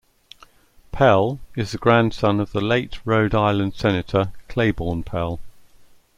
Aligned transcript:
Pell 0.91 1.39
is 1.55 1.73
the 1.73 1.77
grandson 1.77 2.39
of 2.39 2.53
the 2.53 2.59
late 2.59 2.97
Rhode 3.05 3.35
Island 3.35 3.75
Senator 3.75 4.31
Claiborne 4.47 5.03
Pell. 5.03 5.39